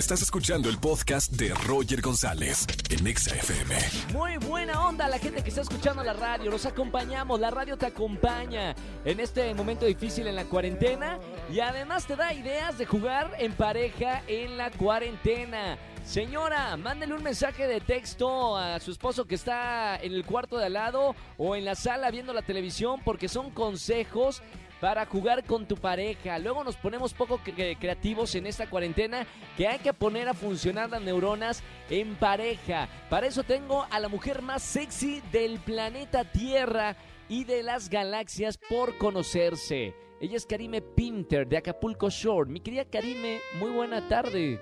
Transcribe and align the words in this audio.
Estás 0.00 0.22
escuchando 0.22 0.70
el 0.70 0.78
podcast 0.78 1.30
de 1.32 1.52
Roger 1.66 2.00
González 2.00 2.66
en 2.88 3.06
Exa 3.06 3.36
FM. 3.36 3.76
Muy 4.14 4.38
buena 4.38 4.86
onda 4.86 5.06
la 5.08 5.18
gente 5.18 5.42
que 5.42 5.50
está 5.50 5.60
escuchando 5.60 6.02
la 6.02 6.14
radio. 6.14 6.50
Los 6.50 6.64
acompañamos, 6.64 7.38
la 7.38 7.50
radio 7.50 7.76
te 7.76 7.84
acompaña 7.84 8.74
en 9.04 9.20
este 9.20 9.52
momento 9.52 9.84
difícil 9.84 10.26
en 10.26 10.36
la 10.36 10.46
cuarentena 10.46 11.18
y 11.52 11.60
además 11.60 12.06
te 12.06 12.16
da 12.16 12.32
ideas 12.32 12.78
de 12.78 12.86
jugar 12.86 13.32
en 13.38 13.52
pareja 13.52 14.22
en 14.26 14.56
la 14.56 14.70
cuarentena. 14.70 15.76
Señora, 16.02 16.78
mándele 16.78 17.12
un 17.12 17.22
mensaje 17.22 17.66
de 17.66 17.82
texto 17.82 18.56
a 18.56 18.80
su 18.80 18.92
esposo 18.92 19.26
que 19.26 19.34
está 19.34 19.96
en 19.96 20.14
el 20.14 20.24
cuarto 20.24 20.56
de 20.56 20.64
al 20.64 20.72
lado 20.72 21.14
o 21.36 21.56
en 21.56 21.66
la 21.66 21.74
sala 21.74 22.10
viendo 22.10 22.32
la 22.32 22.40
televisión 22.40 23.02
porque 23.04 23.28
son 23.28 23.50
consejos 23.50 24.42
para 24.80 25.04
jugar 25.06 25.44
con 25.44 25.66
tu 25.66 25.76
pareja. 25.76 26.38
Luego 26.38 26.64
nos 26.64 26.76
ponemos 26.76 27.12
poco 27.12 27.38
cre- 27.38 27.76
creativos 27.78 28.34
en 28.34 28.46
esta 28.46 28.68
cuarentena 28.68 29.26
que 29.56 29.68
hay 29.68 29.78
que 29.78 29.92
poner 29.92 30.28
a 30.28 30.34
funcionar 30.34 30.88
las 30.90 31.02
neuronas 31.02 31.62
en 31.90 32.14
pareja. 32.16 32.88
Para 33.08 33.26
eso 33.26 33.42
tengo 33.42 33.86
a 33.90 34.00
la 34.00 34.08
mujer 34.08 34.42
más 34.42 34.62
sexy 34.62 35.22
del 35.32 35.58
planeta 35.60 36.24
Tierra 36.24 36.96
y 37.28 37.44
de 37.44 37.62
las 37.62 37.90
galaxias 37.90 38.58
por 38.58 38.96
conocerse. 38.98 39.94
Ella 40.20 40.36
es 40.36 40.44
Karime 40.46 40.82
Pinter 40.82 41.46
de 41.46 41.56
Acapulco 41.56 42.10
Shore. 42.10 42.50
Mi 42.50 42.60
querida 42.60 42.84
Karime, 42.84 43.38
muy 43.58 43.70
buena 43.70 44.06
tarde. 44.08 44.60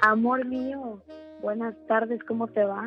Amor 0.00 0.44
mío, 0.44 1.00
buenas 1.40 1.74
tardes, 1.86 2.20
¿cómo 2.26 2.48
te 2.48 2.64
va? 2.64 2.84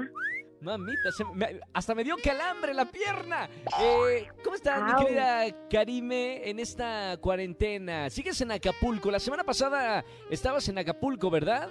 Mamita, 0.65 1.11
se 1.11 1.23
me- 1.25 1.59
hasta 1.73 1.93
me 1.93 2.03
dio 2.03 2.15
calambre 2.23 2.73
la 2.73 2.85
pierna. 2.85 3.47
Eh, 3.79 4.27
¿Cómo 4.43 4.55
estás, 4.55 4.81
mi 4.83 5.05
querida 5.05 5.43
Karime, 5.69 6.49
en 6.49 6.59
esta 6.59 7.17
cuarentena? 7.21 8.09
¿Sigues 8.09 8.41
en 8.41 8.51
Acapulco? 8.51 9.11
La 9.11 9.19
semana 9.19 9.43
pasada 9.43 10.03
estabas 10.31 10.67
en 10.67 10.79
Acapulco, 10.79 11.29
¿verdad? 11.29 11.69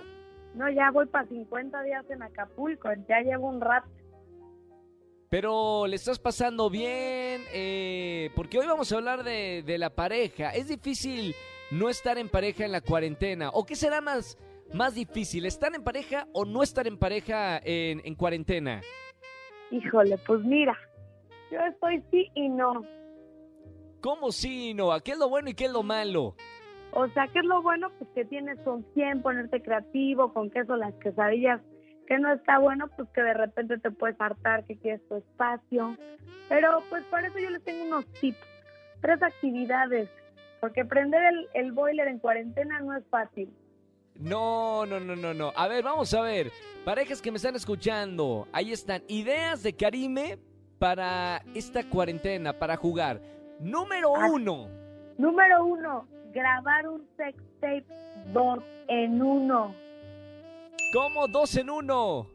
No, 0.55 0.71
ya 0.71 0.93
voy 0.93 1.07
para 1.07 1.27
50 1.27 1.83
días 1.83 2.05
en 2.09 2.23
Acapulco, 2.23 2.89
ya 3.09 3.21
llevo 3.21 3.49
un 3.49 3.61
rato. 3.61 3.89
Pero 5.29 5.89
le 5.89 5.97
estás 5.97 6.21
pasando 6.21 6.71
bien, 6.71 7.43
eh, 7.53 8.31
porque 8.37 8.61
hoy 8.61 8.67
vamos 8.69 8.93
a 8.93 8.97
hablar 8.97 9.25
de, 9.25 9.65
de 9.67 9.79
la 9.79 9.91
pareja. 9.91 10.51
Es 10.51 10.69
difícil 10.69 11.35
no 11.73 11.89
estar 11.89 12.17
en 12.19 12.29
pareja 12.29 12.65
en 12.65 12.71
la 12.71 12.81
cuarentena. 12.81 13.51
¿O 13.53 13.67
qué 13.67 13.75
será 13.75 14.01
más, 14.01 14.39
más 14.75 14.95
difícil, 14.95 15.47
estar 15.47 15.75
en 15.75 15.83
pareja 15.83 16.27
o 16.33 16.45
no 16.45 16.63
estar 16.63 16.87
en 16.87 16.99
pareja 16.99 17.59
en, 17.65 18.03
en 18.05 18.15
cuarentena? 18.15 18.83
Híjole, 19.71 20.19
pues 20.27 20.41
mira, 20.45 20.77
yo 21.51 21.61
estoy 21.61 22.03
sí 22.11 22.31
y 22.35 22.49
no. 22.49 22.83
¿Cómo 24.01 24.33
sí, 24.33 24.75
no? 24.75 24.91
¿Qué 25.01 25.13
es 25.13 25.19
lo 25.19 25.29
bueno 25.29 25.49
y 25.49 25.55
qué 25.55 25.65
es 25.65 25.73
lo 25.73 25.83
malo? 25.83 26.35
O 26.93 27.09
sea, 27.09 27.27
¿qué 27.29 27.39
es 27.39 27.45
lo 27.45 27.63
bueno? 27.63 27.91
Pues 27.99 28.11
que 28.15 28.25
tienes 28.25 28.59
con 28.61 28.83
quién 28.95 29.23
ponerte 29.23 29.63
creativo, 29.63 30.33
con 30.33 30.51
queso 30.51 30.77
las 30.77 30.95
quesadillas. 30.97 31.61
Que 32.07 32.19
no 32.19 32.33
está 32.33 32.59
bueno, 32.59 32.89
pues 32.97 33.09
que 33.15 33.23
de 33.23 33.33
repente 33.33 33.79
te 33.79 33.91
puedes 33.91 34.21
hartar, 34.21 34.65
que 34.67 34.77
quieres 34.77 35.01
tu 35.09 35.17
espacio. 35.17 35.97
Pero 36.49 36.83
pues 36.91 37.03
para 37.05 37.29
eso 37.29 37.39
yo 37.39 37.49
les 37.49 37.65
tengo 37.65 37.85
unos 37.85 38.07
tips, 38.21 38.39
tres 39.01 39.23
actividades. 39.23 40.11
Porque 40.61 40.85
prender 40.85 41.25
el, 41.25 41.49
el 41.55 41.73
boiler 41.73 42.09
en 42.09 42.19
cuarentena 42.19 42.81
no 42.81 42.95
es 42.97 43.05
fácil. 43.09 43.51
No, 44.15 44.87
no, 44.87 45.01
no, 45.01 45.17
no, 45.17 45.35
no. 45.35 45.53
A 45.57 45.67
ver, 45.69 45.83
vamos 45.85 46.13
a 46.15 46.21
ver. 46.23 46.51
Parejas 46.85 47.21
que 47.21 47.31
me 47.31 47.37
están 47.39 47.57
escuchando, 47.57 48.47
ahí 48.53 48.73
están. 48.73 49.03
Ideas 49.09 49.63
de 49.63 49.75
Karime 49.75 50.39
para 50.79 51.43
esta 51.55 51.83
cuarentena, 51.89 52.53
para 52.53 52.77
jugar. 52.77 53.21
Número 53.61 54.15
Ah. 54.17 54.29
uno. 54.31 54.69
Número 55.19 55.65
uno, 55.65 56.07
grabar 56.33 56.89
un 56.89 57.07
sex 57.17 57.37
tape 57.61 57.87
dos 58.33 58.59
en 58.89 59.23
uno. 59.23 59.75
¿Cómo 60.93 61.27
dos 61.29 61.57
en 61.57 61.71
uno? 61.71 62.27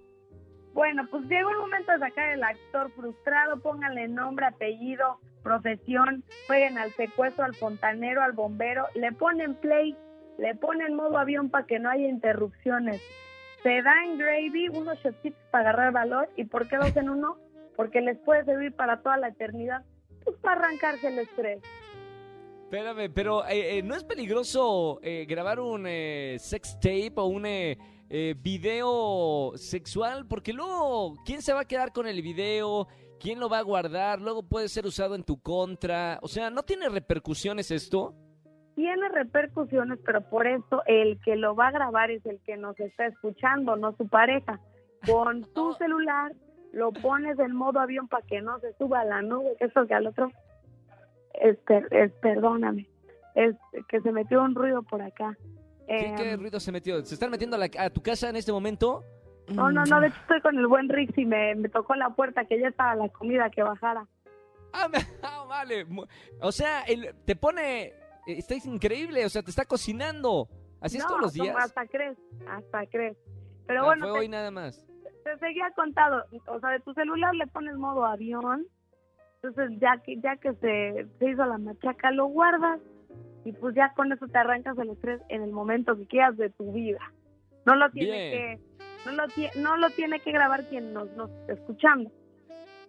Bueno, 0.73 1.05
pues 1.11 1.23
llegó 1.25 1.49
el 1.51 1.57
momento 1.57 1.91
de 1.91 1.99
sacar 1.99 2.29
el 2.29 2.43
actor 2.43 2.91
frustrado, 2.91 3.59
pónganle 3.59 4.07
nombre, 4.07 4.45
apellido, 4.45 5.19
profesión, 5.43 6.23
jueguen 6.47 6.77
al 6.77 6.91
secuestro, 6.93 7.43
al 7.43 7.55
fontanero, 7.55 8.21
al 8.21 8.31
bombero, 8.33 8.85
le 8.95 9.11
ponen 9.11 9.55
play, 9.55 9.95
le 10.39 10.55
ponen 10.55 10.95
modo 10.95 11.17
avión 11.17 11.49
para 11.49 11.65
que 11.65 11.79
no 11.79 11.89
haya 11.89 12.07
interrupciones. 12.07 13.01
Se 13.61 13.81
dan 13.81 14.17
gravy, 14.17 14.69
unos 14.69 14.97
shotsitos 14.99 15.39
para 15.51 15.69
agarrar 15.69 15.91
valor, 15.91 16.29
¿y 16.37 16.45
por 16.45 16.67
qué 16.67 16.77
dos 16.77 16.95
en 16.95 17.09
uno? 17.09 17.37
Porque 17.75 18.01
les 18.01 18.17
puede 18.19 18.45
servir 18.45 18.73
para 18.73 19.01
toda 19.01 19.17
la 19.17 19.29
eternidad, 19.29 19.83
pues 20.23 20.37
para 20.37 20.61
arrancarse 20.61 21.09
el 21.09 21.19
estrés. 21.19 21.61
Espérame, 22.63 23.11
pero 23.13 23.45
eh, 23.47 23.79
eh, 23.79 23.83
¿no 23.83 23.95
es 23.95 24.03
peligroso 24.03 24.99
eh, 25.01 25.25
grabar 25.27 25.59
un 25.59 25.85
sex 26.37 26.79
tape 26.79 27.13
o 27.15 27.25
un 27.25 27.43
video 28.41 29.53
sexual? 29.55 30.27
Porque 30.27 30.53
luego, 30.53 31.15
¿quién 31.25 31.41
se 31.41 31.51
va 31.51 31.61
a 31.61 31.65
quedar 31.65 31.91
con 31.91 32.07
el 32.07 32.21
video? 32.21 32.87
¿Quién 33.19 33.39
lo 33.39 33.49
va 33.49 33.57
a 33.57 33.63
guardar? 33.63 34.21
Luego 34.21 34.43
puede 34.43 34.69
ser 34.69 34.85
usado 34.85 35.15
en 35.15 35.23
tu 35.23 35.41
contra. 35.41 36.19
O 36.21 36.27
sea, 36.27 36.49
¿no 36.49 36.63
tiene 36.63 36.87
repercusiones 36.87 37.71
esto? 37.71 38.15
Tiene 38.75 39.09
repercusiones, 39.09 39.99
pero 40.05 40.21
por 40.21 40.47
eso 40.47 40.81
el 40.85 41.19
que 41.21 41.35
lo 41.35 41.55
va 41.55 41.67
a 41.67 41.71
grabar 41.71 42.11
es 42.11 42.25
el 42.25 42.39
que 42.45 42.57
nos 42.57 42.79
está 42.79 43.05
escuchando, 43.07 43.75
no 43.75 43.93
su 43.97 44.07
pareja. 44.07 44.59
Con 45.05 45.43
tu 45.53 45.73
celular 45.73 46.33
lo 46.71 46.91
pones 46.91 47.37
en 47.39 47.53
modo 47.55 47.79
avión 47.79 48.07
para 48.07 48.25
que 48.25 48.41
no 48.41 48.59
se 48.59 48.73
suba 48.73 49.01
a 49.01 49.05
la 49.05 49.21
nube, 49.21 49.55
eso 49.59 49.85
que 49.87 49.93
al 49.93 50.07
otro, 50.07 50.31
es, 51.33 51.57
per- 51.59 51.87
es- 51.91 52.11
perdóname, 52.21 52.87
es 53.35 53.55
que 53.87 54.01
se 54.01 54.11
metió 54.11 54.41
un 54.43 54.55
ruido 54.55 54.83
por 54.83 55.01
acá. 55.01 55.35
¿Qué, 55.87 56.05
Em, 56.09 56.15
qué 56.15 56.37
ruido 56.37 56.59
se 56.59 56.71
metió? 56.71 57.03
¿Se 57.03 57.15
están 57.15 57.31
metiendo 57.31 57.55
a, 57.55 57.59
la- 57.59 57.69
a 57.79 57.89
tu 57.89 58.01
casa 58.01 58.29
en 58.29 58.35
este 58.35 58.51
momento? 58.51 59.03
no, 59.47 59.71
no, 59.71 59.83
no, 59.85 59.99
de 59.99 60.07
hecho 60.07 60.17
estoy 60.21 60.41
con 60.41 60.55
el 60.59 60.67
buen 60.67 60.87
Rix 60.89 61.17
y 61.17 61.25
me, 61.25 61.55
me 61.55 61.69
tocó 61.69 61.95
la 61.95 62.11
puerta 62.11 62.45
que 62.45 62.59
ya 62.59 62.67
estaba 62.67 62.93
la 62.95 63.09
comida 63.09 63.49
que 63.49 63.63
bajara. 63.63 64.05
Ah, 64.73 64.87
me- 64.87 64.99
ah, 65.23 65.45
vale. 65.49 65.87
O 66.41 66.51
sea, 66.51 66.83
el- 66.83 67.15
te 67.25 67.35
pone... 67.35 67.93
eh, 68.29 68.37
Está 68.39 68.55
increíble, 68.55 69.25
o 69.25 69.29
sea, 69.29 69.41
te 69.41 69.49
está 69.49 69.65
cocinando. 69.65 70.47
¿Así 70.81 70.97
es 70.97 71.05
todos 71.05 71.19
los 71.21 71.33
días? 71.33 71.55
hasta 71.59 71.85
crees, 71.87 72.17
hasta 72.47 72.85
crees. 72.87 73.17
Pero 73.67 73.81
Ah, 73.81 73.85
bueno, 73.85 74.05
fue 74.05 74.13
te- 74.13 74.19
hoy 74.19 74.27
nada 74.29 74.49
más. 74.51 74.85
te 75.25 75.37
seguía 75.39 75.71
contado, 75.75 76.23
o 76.47 76.59
sea, 76.59 76.69
de 76.69 76.79
tu 76.79 76.93
celular 76.93 77.35
le 77.35 77.45
pones 77.47 77.75
modo 77.75 78.05
avión, 78.05 78.65
entonces 79.43 79.77
ya 79.81 80.01
que 80.03 80.15
ya 80.21 80.37
que 80.37 80.53
se, 80.55 81.05
se 81.19 81.29
hizo 81.29 81.45
la 81.45 81.57
machaca 81.57 82.11
lo 82.11 82.27
guardas 82.27 82.79
y 83.45 83.51
pues 83.53 83.75
ya 83.75 83.93
con 83.93 84.11
eso 84.11 84.25
te 84.27 84.37
arrancas 84.37 84.77
el 84.77 84.89
estrés 84.91 85.21
en 85.29 85.43
el 85.43 85.51
momento 85.51 85.95
que 85.97 86.05
quieras 86.07 86.37
de 86.37 86.49
tu 86.51 86.71
vida. 86.71 86.99
No 87.65 87.75
lo 87.75 87.89
tiene 87.91 88.29
Bien. 88.29 88.31
que 88.31 88.59
no 89.05 89.11
lo 89.13 89.23
no 89.61 89.77
lo 89.77 89.89
tiene 89.91 90.19
que 90.21 90.31
grabar 90.31 90.63
quien 90.69 90.93
nos 90.93 91.09
nos 91.11 91.29
está 91.29 91.53
escuchando. 91.53 92.09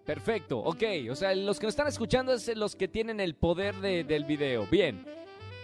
Perfecto, 0.07 0.59
ok. 0.61 0.83
O 1.11 1.15
sea, 1.15 1.35
los 1.35 1.59
que 1.61 1.67
nos 1.67 1.73
están 1.75 1.87
escuchando 1.89 2.33
es 2.33 2.57
los 2.57 2.75
que 2.75 2.89
tienen 2.89 3.21
el 3.21 3.35
poder 3.35 3.75
de- 3.77 4.03
del 4.05 4.25
video. 4.25 4.67
Bien. 4.71 5.05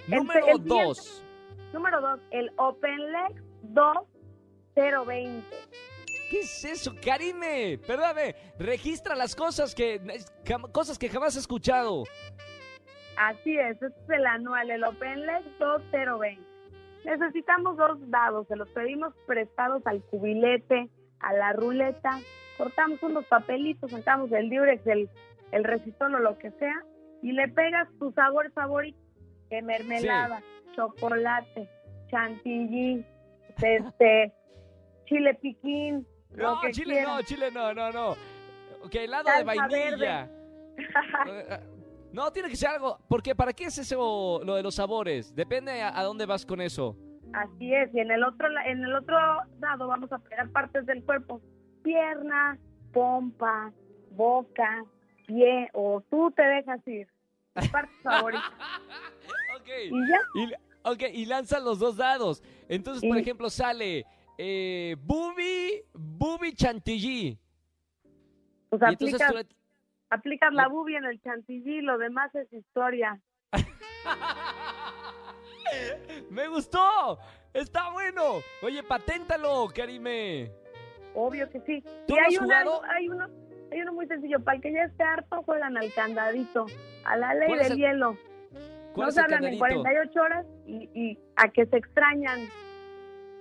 Número 0.08 0.38
el 0.46 0.56
siguiente- 0.56 0.68
dos. 0.84 1.24
Número 1.72 2.00
dos, 2.00 2.20
el 2.30 2.50
OpenLex 2.56 3.42
2020. 3.62 5.44
¿Qué 6.30 6.40
es 6.40 6.64
eso, 6.64 6.92
Karime? 7.04 7.78
Perdóname. 7.86 8.34
Registra 8.58 9.14
las 9.14 9.36
cosas 9.36 9.74
que 9.74 10.00
cosas 10.72 10.98
que 10.98 11.08
jamás 11.08 11.36
he 11.36 11.40
escuchado. 11.40 12.04
Así 13.16 13.56
es, 13.58 13.80
este 13.80 13.86
es 13.86 14.10
el 14.10 14.26
anual, 14.26 14.70
el 14.70 14.84
OpenLex 14.84 15.44
2020. 15.58 16.42
Necesitamos 17.04 17.76
dos 17.76 17.98
dados, 18.10 18.46
se 18.48 18.56
los 18.56 18.68
pedimos 18.70 19.14
prestados 19.26 19.80
al 19.86 20.02
cubilete, 20.02 20.90
a 21.20 21.32
la 21.34 21.52
ruleta, 21.52 22.18
cortamos 22.58 23.00
unos 23.02 23.24
papelitos, 23.26 23.90
sacamos 23.92 24.30
el 24.32 24.50
diurex, 24.50 24.84
el, 24.88 25.08
el 25.52 25.64
resistol 25.64 26.16
o 26.16 26.18
lo 26.18 26.36
que 26.38 26.50
sea, 26.52 26.74
y 27.22 27.30
le 27.32 27.48
pegas 27.48 27.88
tu 28.00 28.10
sabor 28.12 28.50
favorito, 28.52 28.98
que 29.48 29.62
mermelada, 29.62 30.42
chocolate, 30.74 31.68
chantilly, 32.10 33.04
este, 33.62 34.32
chile 35.06 35.34
piquín, 35.34 36.06
lo 36.30 36.54
No, 36.54 36.60
que 36.60 36.70
chile 36.72 37.02
no, 37.02 37.22
chile 37.22 37.50
no, 37.50 37.72
no, 37.74 37.90
no. 37.90 38.10
Ok, 38.84 38.94
helado 38.94 39.30
de 39.36 39.44
vainilla. 39.44 40.30
No, 42.12 42.32
tiene 42.32 42.48
que 42.48 42.56
ser 42.56 42.70
algo. 42.70 42.98
Porque 43.08 43.34
¿para 43.34 43.52
qué 43.52 43.64
es 43.64 43.76
eso 43.76 44.40
lo 44.42 44.54
de 44.54 44.62
los 44.62 44.76
sabores? 44.76 45.34
Depende 45.34 45.82
a, 45.82 45.98
a 45.98 46.02
dónde 46.02 46.24
vas 46.24 46.46
con 46.46 46.62
eso. 46.62 46.96
Así 47.34 47.74
es, 47.74 47.92
y 47.94 48.00
en 48.00 48.10
el 48.10 48.24
otro 48.24 48.48
en 48.64 48.82
el 48.82 48.94
otro 48.94 49.18
lado 49.60 49.88
vamos 49.88 50.10
a 50.12 50.18
pegar 50.20 50.48
partes 50.50 50.86
del 50.86 51.04
cuerpo, 51.04 51.42
pierna, 51.82 52.56
pompa, 52.92 53.72
boca, 54.12 54.82
pie, 55.26 55.68
o 55.74 56.00
tú 56.08 56.30
te 56.30 56.42
dejas 56.42 56.80
ir, 56.86 57.08
partes 57.70 57.96
favoritas. 58.02 58.44
Y 59.84 60.08
ya, 60.08 60.20
Y, 60.34 60.52
ok, 60.84 61.02
y 61.12 61.26
lanzan 61.26 61.64
los 61.64 61.78
dos 61.78 61.96
dados. 61.96 62.42
Entonces, 62.68 63.08
por 63.08 63.18
ejemplo, 63.18 63.50
sale 63.50 64.04
eh, 64.38 64.96
Bubi, 65.00 65.82
Bubi 65.94 66.52
Chantilly. 66.54 67.38
Pues 68.68 68.82
aplicas, 68.82 69.32
tú- 69.32 69.38
aplicas 70.10 70.52
la 70.52 70.68
bubi 70.68 70.96
en 70.96 71.04
el 71.04 71.20
chantilly, 71.22 71.80
lo 71.82 71.98
demás 71.98 72.34
es 72.34 72.52
historia. 72.52 73.20
¡Me 76.30 76.48
gustó! 76.48 77.18
¡Está 77.52 77.90
bueno! 77.90 78.40
Oye, 78.62 78.82
paténtalo, 78.82 79.68
Karime. 79.74 80.50
Obvio 81.14 81.48
que 81.50 81.60
sí. 81.60 81.82
¿Tú 82.06 82.14
y 82.14 82.18
hay, 82.18 82.36
una- 82.38 82.64
hay 82.94 83.08
uno 83.08 83.26
hay 83.72 83.80
uno 83.80 83.92
muy 83.94 84.06
sencillo. 84.06 84.38
Para 84.40 84.56
el 84.56 84.62
que 84.62 84.72
ya 84.72 84.82
esté 84.84 85.02
harto, 85.02 85.42
juegan 85.42 85.76
al 85.76 85.92
candadito, 85.92 86.66
a 87.04 87.16
la 87.16 87.34
ley 87.34 87.48
¿Cuál 87.48 87.60
es 87.60 87.68
del 87.70 87.72
el- 87.72 87.78
hielo. 87.78 88.16
¿Cuál 88.96 89.04
No 89.04 89.08
es 89.10 89.14
se 89.14 89.20
el 89.20 89.24
hablan 89.26 89.44
en 89.44 89.58
candadito? 89.58 89.82
48 89.82 90.20
horas 90.20 90.46
y, 90.66 90.90
y 90.94 91.18
a 91.36 91.48
que 91.50 91.66
se 91.66 91.76
extrañan. 91.76 92.40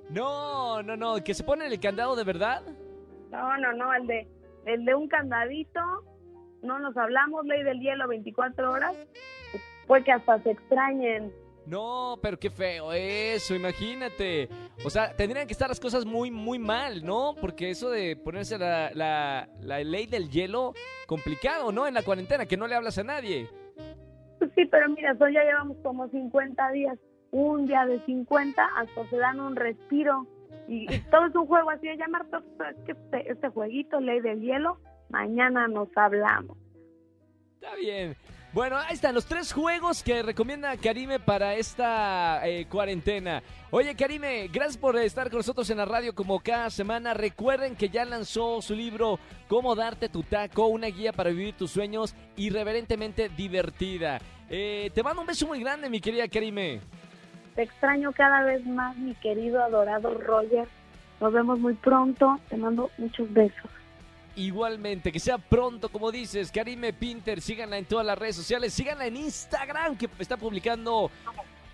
No, 0.09 0.83
no, 0.83 0.95
no, 0.95 1.23
que 1.23 1.33
se 1.33 1.43
pone 1.43 1.65
el 1.65 1.79
candado 1.79 2.15
de 2.15 2.23
verdad. 2.23 2.61
No, 3.31 3.57
no, 3.57 3.73
no, 3.73 3.93
el 3.93 4.05
de, 4.05 4.27
el 4.65 4.85
de 4.85 4.93
un 4.93 5.07
candadito, 5.07 5.79
no 6.61 6.77
nos 6.79 6.95
hablamos, 6.95 7.45
ley 7.45 7.63
del 7.63 7.79
hielo 7.79 8.07
24 8.07 8.71
horas, 8.71 8.95
fue 9.87 10.03
que 10.03 10.11
hasta 10.11 10.39
se 10.43 10.51
extrañen. 10.51 11.33
No, 11.65 12.19
pero 12.21 12.37
qué 12.37 12.51
feo 12.51 12.93
eso, 12.93 13.55
imagínate. 13.55 14.47
O 14.83 14.89
sea, 14.91 15.15
tendrían 15.15 15.47
que 15.47 15.53
estar 15.53 15.67
las 15.67 15.79
cosas 15.79 16.05
muy, 16.05 16.29
muy 16.29 16.59
mal, 16.59 17.03
¿no? 17.03 17.33
Porque 17.41 17.71
eso 17.71 17.89
de 17.89 18.15
ponerse 18.15 18.59
la, 18.59 18.91
la, 18.93 19.49
la 19.61 19.79
ley 19.83 20.05
del 20.05 20.29
hielo, 20.29 20.73
complicado, 21.07 21.71
¿no? 21.71 21.87
En 21.87 21.95
la 21.95 22.03
cuarentena, 22.03 22.45
que 22.45 22.57
no 22.57 22.67
le 22.67 22.75
hablas 22.75 22.99
a 22.99 23.03
nadie. 23.03 23.49
Sí, 24.55 24.65
pero 24.65 24.89
mira, 24.89 25.11
eso 25.11 25.27
ya 25.27 25.43
llevamos 25.43 25.77
como 25.83 26.07
50 26.07 26.71
días, 26.71 26.97
un 27.31 27.67
día 27.67 27.85
de 27.85 27.99
50, 28.05 28.63
hasta 28.77 29.09
se 29.09 29.17
dan 29.17 29.39
un 29.39 29.55
respiro. 29.55 30.25
Y, 30.67 30.87
todo 31.11 31.27
es 31.27 31.35
un 31.35 31.45
juego 31.45 31.69
así 31.69 31.87
de 31.87 31.97
llamar, 31.97 32.25
este, 32.87 33.31
este 33.31 33.49
jueguito, 33.49 33.99
ley 33.99 34.21
del 34.21 34.41
hielo, 34.41 34.79
mañana 35.09 35.67
nos 35.67 35.89
hablamos. 35.95 36.57
Está 37.55 37.75
bien. 37.75 38.15
Bueno, 38.55 38.77
ahí 38.77 38.93
están 38.93 39.13
los 39.13 39.25
tres 39.25 39.51
juegos 39.51 40.01
que 40.01 40.23
recomienda 40.23 40.77
Karime 40.77 41.19
para 41.19 41.55
esta 41.55 42.39
eh, 42.47 42.65
cuarentena. 42.69 43.43
Oye, 43.69 43.93
Karime, 43.95 44.47
gracias 44.47 44.77
por 44.77 44.95
estar 44.95 45.29
con 45.29 45.39
nosotros 45.39 45.69
en 45.71 45.77
la 45.77 45.83
radio 45.83 46.15
como 46.15 46.39
cada 46.39 46.69
semana. 46.69 47.13
Recuerden 47.13 47.75
que 47.75 47.89
ya 47.89 48.05
lanzó 48.05 48.61
su 48.61 48.73
libro 48.73 49.19
Cómo 49.49 49.75
darte 49.75 50.07
tu 50.07 50.23
taco, 50.23 50.67
una 50.67 50.87
guía 50.87 51.11
para 51.11 51.31
vivir 51.31 51.57
tus 51.57 51.71
sueños 51.71 52.15
irreverentemente 52.37 53.27
divertida. 53.27 54.21
Eh, 54.49 54.91
te 54.93 55.03
mando 55.03 55.21
un 55.21 55.27
beso 55.27 55.47
muy 55.47 55.59
grande, 55.59 55.89
mi 55.89 55.99
querida 55.99 56.27
Karime. 56.27 56.81
Te 57.55 57.63
extraño 57.63 58.11
cada 58.11 58.43
vez 58.43 58.65
más, 58.65 58.95
mi 58.97 59.15
querido 59.15 59.63
adorado 59.63 60.13
Roger. 60.13 60.67
Nos 61.19 61.33
vemos 61.33 61.59
muy 61.59 61.73
pronto. 61.73 62.39
Te 62.49 62.57
mando 62.57 62.91
muchos 62.97 63.31
besos. 63.31 63.71
Igualmente, 64.35 65.11
que 65.13 65.19
sea 65.19 65.37
pronto, 65.37 65.87
como 65.87 66.11
dices, 66.11 66.51
Karime 66.51 66.91
Pinter, 66.91 67.39
síganla 67.39 67.77
en 67.77 67.85
todas 67.85 68.05
las 68.05 68.17
redes 68.17 68.35
sociales, 68.35 68.73
síganla 68.73 69.07
en 69.07 69.15
Instagram, 69.15 69.97
que 69.97 70.09
está 70.19 70.35
publicando 70.35 71.09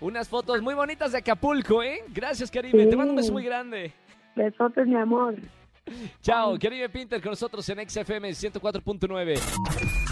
unas 0.00 0.28
fotos 0.28 0.62
muy 0.62 0.74
bonitas 0.74 1.10
de 1.10 1.18
Acapulco, 1.18 1.82
¿eh? 1.82 2.04
Gracias, 2.08 2.52
Karime, 2.52 2.86
te 2.86 2.96
mando 2.96 3.14
un 3.14 3.16
beso 3.16 3.32
muy 3.32 3.44
grande. 3.44 3.92
Besotes, 4.36 4.86
mi 4.86 4.94
amor. 4.94 5.34
Chao, 6.20 6.56
Karime 6.56 6.88
Pinter 6.88 7.20
con 7.20 7.30
nosotros 7.30 7.68
en 7.68 7.88
XFM 7.88 8.30
104.9. 8.30 10.11